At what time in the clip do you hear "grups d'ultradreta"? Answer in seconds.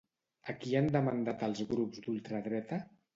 1.73-2.81